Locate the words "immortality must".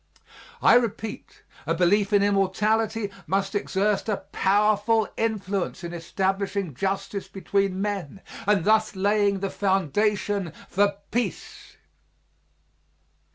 2.23-3.53